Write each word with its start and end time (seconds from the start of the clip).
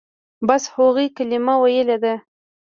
بس 0.47 0.63
هغوى 0.73 1.05
کلمه 1.17 1.53
ويلې 1.63 1.97
ده. 2.03 2.13